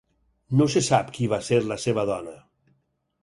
[0.61, 2.35] No se sap qui va ser la seva dona.